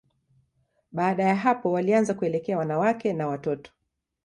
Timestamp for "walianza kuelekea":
1.71-2.57